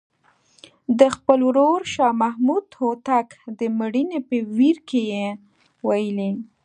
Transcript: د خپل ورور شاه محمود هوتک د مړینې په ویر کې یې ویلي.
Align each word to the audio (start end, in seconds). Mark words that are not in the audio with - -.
د 0.99 1.01
خپل 1.15 1.39
ورور 1.49 1.81
شاه 1.93 2.13
محمود 2.23 2.65
هوتک 2.79 3.27
د 3.59 3.61
مړینې 3.79 4.19
په 4.29 4.37
ویر 4.55 4.77
کې 4.89 5.01
یې 5.13 5.27
ویلي. 5.87 6.31